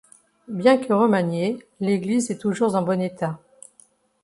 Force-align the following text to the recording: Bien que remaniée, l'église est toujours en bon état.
Bien 0.47 0.79
que 0.79 0.93
remaniée, 0.93 1.59
l'église 1.79 2.31
est 2.31 2.39
toujours 2.39 2.73
en 2.73 2.81
bon 2.81 2.99
état. 2.99 3.37